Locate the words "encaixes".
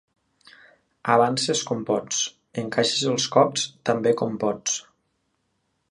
2.63-3.05